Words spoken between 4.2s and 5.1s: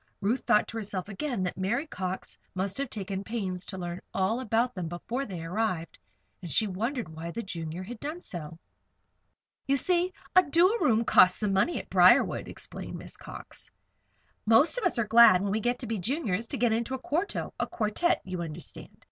about them